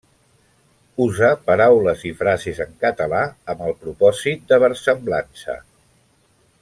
[1.03, 3.21] Usa paraules i frases en català
[3.55, 5.59] amb el propòsit de versemblança.